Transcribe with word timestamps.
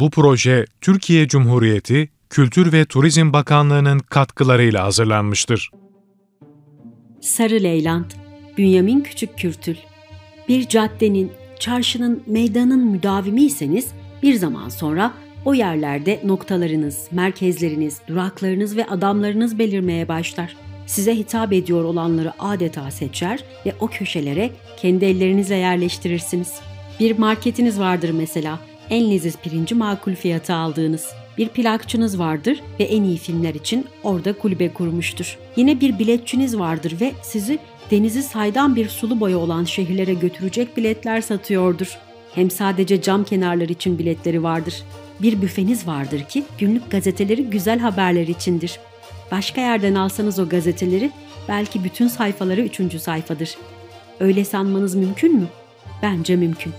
Bu 0.00 0.10
proje 0.10 0.64
Türkiye 0.80 1.28
Cumhuriyeti 1.28 2.08
Kültür 2.30 2.72
ve 2.72 2.84
Turizm 2.84 3.32
Bakanlığı'nın 3.32 3.98
katkılarıyla 3.98 4.84
hazırlanmıştır. 4.84 5.70
Sarı 7.20 7.54
Leyland, 7.62 8.04
Bünyamin 8.58 9.00
Küçük 9.00 9.38
Kürtül. 9.38 9.76
Bir 10.48 10.68
caddenin, 10.68 11.32
çarşının, 11.60 12.22
meydanın 12.26 12.84
müdavimiyseniz 12.84 13.86
bir 14.22 14.34
zaman 14.34 14.68
sonra 14.68 15.12
o 15.44 15.54
yerlerde 15.54 16.20
noktalarınız, 16.24 17.08
merkezleriniz, 17.10 18.00
duraklarınız 18.08 18.76
ve 18.76 18.86
adamlarınız 18.86 19.58
belirmeye 19.58 20.08
başlar. 20.08 20.56
Size 20.86 21.16
hitap 21.16 21.52
ediyor 21.52 21.84
olanları 21.84 22.32
adeta 22.38 22.90
seçer 22.90 23.44
ve 23.66 23.72
o 23.80 23.86
köşelere 23.86 24.50
kendi 24.76 25.04
ellerinizle 25.04 25.56
yerleştirirsiniz. 25.56 26.52
Bir 27.00 27.18
marketiniz 27.18 27.80
vardır 27.80 28.10
mesela, 28.10 28.58
en 28.90 29.10
leziz 29.10 29.36
pirinci 29.36 29.74
makul 29.74 30.14
fiyata 30.14 30.54
aldığınız. 30.56 31.08
Bir 31.38 31.48
plakçınız 31.48 32.18
vardır 32.18 32.60
ve 32.80 32.84
en 32.84 33.02
iyi 33.02 33.16
filmler 33.16 33.54
için 33.54 33.86
orada 34.02 34.32
kulübe 34.32 34.72
kurmuştur. 34.72 35.38
Yine 35.56 35.80
bir 35.80 35.98
biletçiniz 35.98 36.58
vardır 36.58 36.96
ve 37.00 37.12
sizi 37.22 37.58
denizi 37.90 38.22
saydan 38.22 38.76
bir 38.76 38.88
sulu 38.88 39.20
boya 39.20 39.38
olan 39.38 39.64
şehirlere 39.64 40.14
götürecek 40.14 40.76
biletler 40.76 41.20
satıyordur. 41.20 41.98
Hem 42.34 42.50
sadece 42.50 43.02
cam 43.02 43.24
kenarları 43.24 43.72
için 43.72 43.98
biletleri 43.98 44.42
vardır. 44.42 44.82
Bir 45.22 45.42
büfeniz 45.42 45.86
vardır 45.86 46.24
ki 46.24 46.44
günlük 46.58 46.90
gazeteleri 46.90 47.44
güzel 47.44 47.78
haberler 47.78 48.26
içindir. 48.26 48.78
Başka 49.30 49.60
yerden 49.60 49.94
alsanız 49.94 50.38
o 50.38 50.48
gazeteleri 50.48 51.10
belki 51.48 51.84
bütün 51.84 52.08
sayfaları 52.08 52.60
üçüncü 52.60 52.98
sayfadır. 52.98 53.58
Öyle 54.20 54.44
sanmanız 54.44 54.94
mümkün 54.94 55.36
mü? 55.36 55.46
Bence 56.02 56.36
mümkün. 56.36 56.72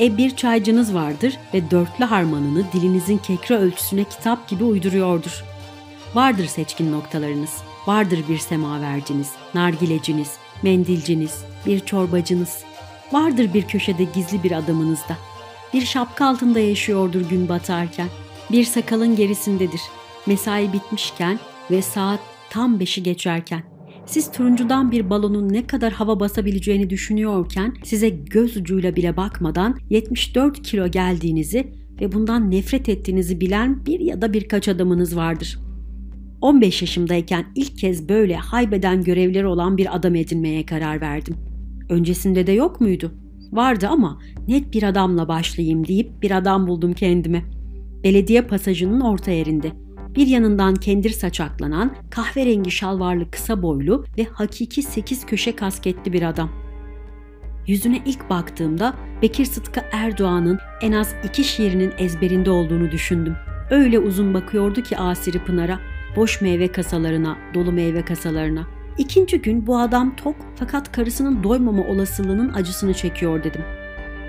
E 0.00 0.16
bir 0.16 0.36
çaycınız 0.36 0.94
vardır 0.94 1.38
ve 1.54 1.70
dörtlü 1.70 2.04
harmanını 2.04 2.64
dilinizin 2.72 3.18
kekre 3.18 3.56
ölçüsüne 3.56 4.04
kitap 4.04 4.48
gibi 4.48 4.64
uyduruyordur. 4.64 5.44
Vardır 6.14 6.46
seçkin 6.46 6.92
noktalarınız, 6.92 7.50
vardır 7.86 8.20
bir 8.28 8.38
semaverciniz, 8.38 9.32
nargileciniz, 9.54 10.32
mendilciniz, 10.62 11.44
bir 11.66 11.80
çorbacınız. 11.80 12.58
Vardır 13.12 13.54
bir 13.54 13.62
köşede 13.62 14.04
gizli 14.04 14.42
bir 14.42 14.52
adamınız 14.52 15.00
da. 15.08 15.16
Bir 15.74 15.86
şapka 15.86 16.26
altında 16.26 16.60
yaşıyordur 16.60 17.20
gün 17.20 17.48
batarken. 17.48 18.08
Bir 18.50 18.64
sakalın 18.64 19.16
gerisindedir. 19.16 19.80
Mesai 20.26 20.72
bitmişken 20.72 21.38
ve 21.70 21.82
saat 21.82 22.20
tam 22.50 22.80
beşi 22.80 23.02
geçerken. 23.02 23.73
Siz 24.06 24.32
turuncudan 24.32 24.92
bir 24.92 25.10
balonun 25.10 25.52
ne 25.52 25.66
kadar 25.66 25.92
hava 25.92 26.20
basabileceğini 26.20 26.90
düşünüyorken 26.90 27.74
size 27.84 28.08
göz 28.08 28.56
ucuyla 28.56 28.96
bile 28.96 29.16
bakmadan 29.16 29.78
74 29.90 30.62
kilo 30.62 30.88
geldiğinizi 30.88 31.72
ve 32.00 32.12
bundan 32.12 32.50
nefret 32.50 32.88
ettiğinizi 32.88 33.40
bilen 33.40 33.86
bir 33.86 34.00
ya 34.00 34.22
da 34.22 34.32
birkaç 34.32 34.68
adamınız 34.68 35.16
vardır. 35.16 35.58
15 36.40 36.82
yaşımdayken 36.82 37.44
ilk 37.54 37.78
kez 37.78 38.08
böyle 38.08 38.36
haybeden 38.36 39.04
görevleri 39.04 39.46
olan 39.46 39.76
bir 39.76 39.96
adam 39.96 40.14
edinmeye 40.14 40.66
karar 40.66 41.00
verdim. 41.00 41.36
Öncesinde 41.88 42.46
de 42.46 42.52
yok 42.52 42.80
muydu? 42.80 43.12
Vardı 43.52 43.88
ama 43.88 44.18
net 44.48 44.74
bir 44.74 44.82
adamla 44.82 45.28
başlayayım 45.28 45.86
deyip 45.86 46.22
bir 46.22 46.30
adam 46.30 46.66
buldum 46.66 46.92
kendime. 46.92 47.44
Belediye 48.04 48.42
pasajının 48.42 49.00
orta 49.00 49.30
yerinde. 49.30 49.83
Bir 50.16 50.26
yanından 50.26 50.74
kendir 50.74 51.10
saçaklanan, 51.10 51.94
kahverengi 52.10 52.70
şalvarlı 52.70 53.30
kısa 53.30 53.62
boylu 53.62 54.04
ve 54.18 54.24
hakiki 54.24 54.82
sekiz 54.82 55.26
köşe 55.26 55.56
kasketli 55.56 56.12
bir 56.12 56.22
adam. 56.22 56.50
Yüzüne 57.66 58.02
ilk 58.06 58.30
baktığımda 58.30 58.94
Bekir 59.22 59.44
Sıtkı 59.44 59.80
Erdoğan'ın 59.92 60.58
en 60.80 60.92
az 60.92 61.14
iki 61.24 61.44
şiirinin 61.44 61.92
ezberinde 61.98 62.50
olduğunu 62.50 62.90
düşündüm. 62.90 63.36
Öyle 63.70 63.98
uzun 63.98 64.34
bakıyordu 64.34 64.82
ki 64.82 64.98
Asiri 64.98 65.38
Pınar'a, 65.38 65.80
boş 66.16 66.40
meyve 66.40 66.72
kasalarına, 66.72 67.38
dolu 67.54 67.72
meyve 67.72 68.04
kasalarına. 68.04 68.66
İkinci 68.98 69.42
gün 69.42 69.66
bu 69.66 69.78
adam 69.78 70.16
tok 70.16 70.36
fakat 70.56 70.92
karısının 70.92 71.44
doymama 71.44 71.82
olasılığının 71.82 72.52
acısını 72.52 72.94
çekiyor 72.94 73.44
dedim. 73.44 73.62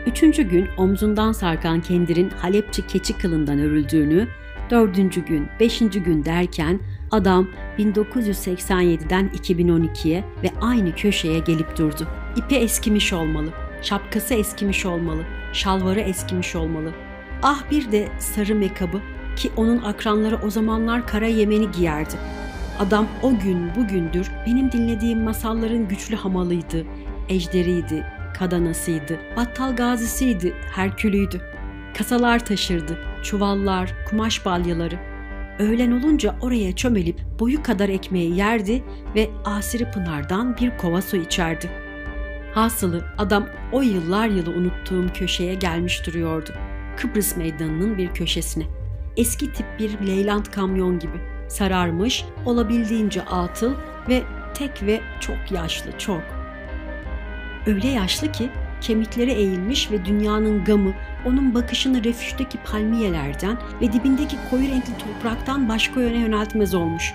Üçüncü 0.08 0.44
gün 0.44 0.68
omzundan 0.78 1.32
sarkan 1.32 1.82
kendirin 1.82 2.30
Halepçi 2.30 2.88
keçi 2.88 3.18
kılından 3.18 3.60
örüldüğünü, 3.60 4.28
dördüncü 4.70 5.26
gün, 5.26 5.48
beşinci 5.60 6.04
gün 6.04 6.26
derken 6.26 6.80
adam 7.12 7.48
1987'den 7.80 9.30
2012'ye 9.30 10.24
ve 10.44 10.50
aynı 10.62 10.96
köşeye 10.96 11.40
gelip 11.40 11.78
durdu. 11.78 12.08
İpi 12.36 12.56
eskimiş 12.56 13.14
olmalı, 13.14 13.50
şapkası 13.82 14.34
eskimiş 14.34 14.86
olmalı, 14.86 15.22
şalvarı 15.54 16.00
eskimiş 16.00 16.56
olmalı. 16.56 16.92
Ah 17.44 17.72
bir 17.72 17.92
de 17.92 18.08
sarı 18.20 18.56
mekabı 18.56 19.02
ki 19.36 19.52
onun 19.58 19.82
akranları 19.82 20.40
o 20.46 20.50
zamanlar 20.50 21.08
kara 21.08 21.28
yemeni 21.28 21.72
giyerdi. 21.72 22.16
Adam 22.80 23.08
o 23.24 23.40
gün 23.40 23.76
bugündür 23.76 24.32
benim 24.46 24.72
dinlediğim 24.72 25.24
masalların 25.24 25.88
güçlü 25.88 26.16
hamalıydı, 26.16 26.86
ejderiydi, 27.30 28.06
kadanasıydı, 28.40 29.20
battal 29.38 29.76
gazisiydi, 29.76 30.54
herkülüydü. 30.76 31.42
Kasalar 31.98 32.46
taşırdı, 32.46 33.00
çuvallar, 33.24 33.94
kumaş 34.10 34.46
balyaları. 34.46 35.00
Öğlen 35.60 35.92
olunca 35.92 36.36
oraya 36.42 36.76
çömelip 36.76 37.22
boyu 37.40 37.64
kadar 37.64 37.90
ekmeği 37.90 38.36
yerdi 38.36 38.84
ve 39.16 39.30
Asiri 39.46 39.92
Pınar'dan 39.92 40.58
bir 40.58 40.78
kova 40.78 41.02
su 41.02 41.18
içerdi. 41.18 41.72
Hasılı 42.54 43.06
adam 43.18 43.48
o 43.72 43.82
yıllar 43.82 44.28
yılı 44.28 44.50
unuttuğum 44.50 45.08
köşeye 45.14 45.54
gelmiş 45.54 46.08
duruyordu. 46.08 46.50
Kıbrıs 46.98 47.38
meydanının 47.38 47.98
bir 47.98 48.08
köşesine. 48.08 48.64
Eski 49.18 49.54
tip 49.54 49.66
bir 49.80 50.08
Leyland 50.08 50.46
kamyon 50.46 51.00
gibi. 51.00 51.18
Sararmış, 51.50 52.26
olabildiğince 52.46 53.22
atıl 53.22 53.74
ve 54.10 54.24
tek 54.54 54.84
ve 54.84 55.02
çok 55.20 55.52
yaşlı, 55.52 55.98
çok. 55.98 56.22
Öyle 57.68 57.88
yaşlı 57.88 58.32
ki 58.32 58.50
kemikleri 58.82 59.32
eğilmiş 59.32 59.92
ve 59.92 60.06
dünyanın 60.06 60.64
gamı 60.64 60.94
onun 61.26 61.54
bakışını 61.54 62.04
refüjdeki 62.04 62.58
palmiyelerden 62.58 63.58
ve 63.82 63.94
dibindeki 63.94 64.38
koyu 64.50 64.68
renkli 64.68 64.94
topraktan 64.98 65.70
başka 65.70 66.02
yöne 66.02 66.18
yöneltmez 66.18 66.76
olmuş. 66.76 67.14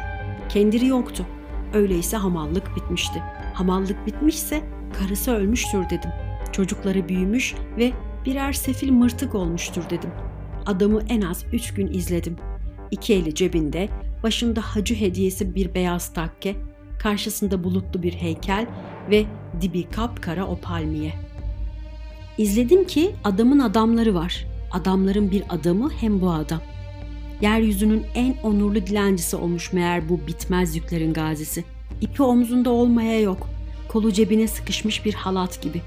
Kendiri 0.48 0.87
yoktu. 0.87 1.26
Öyleyse 1.75 2.16
hamallık 2.16 2.76
bitmişti. 2.76 3.22
Hamallık 3.54 4.06
bitmişse 4.06 4.62
karısı 4.98 5.31
ölmüştür 5.31 5.84
dedim. 5.91 6.10
Çocukları 6.53 7.09
büyümüş 7.09 7.54
ve 7.78 7.92
birer 8.27 8.53
sefil 8.53 8.92
mırtık 8.92 9.34
olmuştur 9.34 9.82
dedim. 9.91 10.10
Adamı 10.66 11.03
en 11.09 11.21
az 11.21 11.44
üç 11.53 11.75
gün 11.75 11.87
izledim. 11.87 12.37
İki 12.91 13.15
eli 13.15 13.34
cebinde, 13.34 13.88
başında 14.22 14.60
hacı 14.60 14.94
hediyesi 14.94 15.54
bir 15.54 15.75
beyaz 15.75 16.12
takke, 16.12 16.56
karşısında 16.98 17.65
bulutlu 17.65 18.03
bir 18.03 18.12
heykel 18.12 18.66
ve 19.10 19.25
dibi 19.60 19.82
kapkara 19.82 20.47
o 20.47 20.56
palmiye. 20.56 21.12
İzledim 22.40 22.86
ki 22.86 23.10
adamın 23.24 23.58
adamları 23.58 24.14
var. 24.14 24.46
Adamların 24.72 25.30
bir 25.30 25.42
adamı 25.48 25.90
hem 26.00 26.20
bu 26.20 26.30
adam. 26.30 26.60
Yeryüzünün 27.40 28.06
en 28.14 28.36
onurlu 28.42 28.86
dilencisi 28.86 29.36
olmuş 29.36 29.72
meğer 29.72 30.08
bu 30.08 30.20
bitmez 30.26 30.76
yüklerin 30.76 31.12
gazisi. 31.12 31.64
İpi 32.00 32.22
omzunda 32.22 32.70
olmaya 32.70 33.20
yok. 33.20 33.48
Kolu 33.88 34.12
cebine 34.12 34.48
sıkışmış 34.48 35.04
bir 35.04 35.14
halat 35.14 35.62
gibi. 35.62 35.80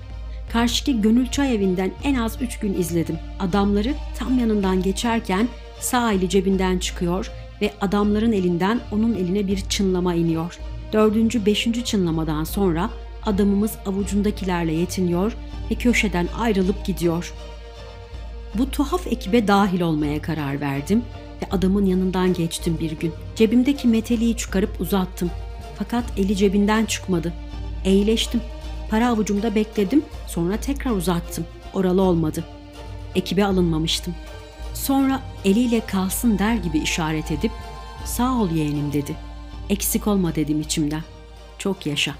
Karşıki 0.52 1.02
gönül 1.02 1.28
çay 1.28 1.56
evinden 1.56 1.92
en 2.04 2.16
az 2.16 2.42
üç 2.42 2.60
gün 2.60 2.74
izledim. 2.74 3.18
Adamları 3.40 3.94
tam 4.18 4.40
yanından 4.40 4.82
geçerken 4.84 5.48
sağ 5.80 6.14
eli 6.14 6.30
cebinden 6.30 6.78
çıkıyor 6.78 7.32
ve 7.62 7.74
adamların 7.82 8.32
elinden 8.32 8.80
onun 8.92 9.14
eline 9.14 9.48
bir 9.48 9.62
çınlama 9.70 10.14
iniyor. 10.14 10.60
Dördüncü, 10.94 11.46
beşinci 11.46 11.86
çınlamadan 11.86 12.44
sonra 12.44 12.90
adamımız 13.26 13.72
avucundakilerle 13.86 14.74
yetiniyor 14.74 15.38
ve 15.72 15.76
köşeden 15.76 16.28
ayrılıp 16.40 16.86
gidiyor. 16.86 17.34
Bu 18.56 18.72
tuhaf 18.72 19.08
ekibe 19.08 19.48
dahil 19.48 19.82
olmaya 19.82 20.22
karar 20.22 20.62
verdim 20.62 21.04
ve 21.42 21.46
adamın 21.52 21.86
yanından 21.86 22.34
geçtim 22.34 22.78
bir 22.80 22.92
gün. 22.92 23.14
Cebimdeki 23.36 23.88
meteliği 23.88 24.38
çıkarıp 24.38 24.82
uzattım. 24.82 25.32
Fakat 25.78 26.04
eli 26.18 26.36
cebinden 26.36 26.86
çıkmadı. 26.86 27.34
Eğileştim. 27.86 28.42
Para 28.90 29.10
avucumda 29.10 29.56
bekledim, 29.56 30.06
sonra 30.28 30.58
tekrar 30.58 30.92
uzattım. 30.92 31.46
Oralı 31.74 32.02
olmadı. 32.02 32.44
Ekibe 33.16 33.46
alınmamıştım. 33.46 34.16
Sonra 34.74 35.22
eliyle 35.46 35.86
kalsın 35.86 36.40
der 36.40 36.56
gibi 36.56 36.78
işaret 36.78 37.32
edip 37.32 37.52
"Sağ 38.06 38.34
ol 38.34 38.52
yeğenim." 38.52 38.94
dedi. 38.94 39.16
"Eksik 39.70 40.08
olma." 40.08 40.36
dedim 40.36 40.62
içimden. 40.62 41.02
"Çok 41.58 41.86
yaşa." 41.86 42.16